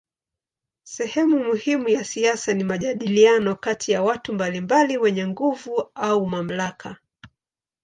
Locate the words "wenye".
4.97-5.27